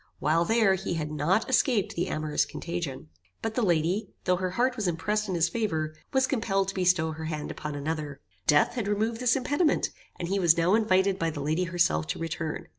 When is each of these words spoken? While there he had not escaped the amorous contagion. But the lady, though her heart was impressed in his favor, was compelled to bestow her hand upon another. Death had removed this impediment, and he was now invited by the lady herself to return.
While 0.17 0.45
there 0.45 0.73
he 0.73 0.95
had 0.95 1.11
not 1.11 1.47
escaped 1.47 1.93
the 1.95 2.07
amorous 2.07 2.43
contagion. 2.43 3.09
But 3.43 3.53
the 3.53 3.61
lady, 3.61 4.09
though 4.23 4.37
her 4.37 4.49
heart 4.57 4.75
was 4.75 4.87
impressed 4.87 5.29
in 5.29 5.35
his 5.35 5.47
favor, 5.47 5.93
was 6.11 6.25
compelled 6.25 6.69
to 6.69 6.73
bestow 6.73 7.11
her 7.11 7.25
hand 7.25 7.51
upon 7.51 7.75
another. 7.75 8.19
Death 8.47 8.73
had 8.73 8.87
removed 8.87 9.19
this 9.19 9.35
impediment, 9.35 9.91
and 10.17 10.27
he 10.27 10.39
was 10.39 10.57
now 10.57 10.73
invited 10.73 11.19
by 11.19 11.29
the 11.29 11.39
lady 11.39 11.65
herself 11.65 12.07
to 12.07 12.17
return. 12.19 12.67